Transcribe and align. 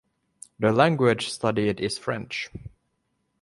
The 0.57 0.71
language 0.71 1.29
studied 1.29 1.79
is 1.79 1.99
French. 1.99 2.49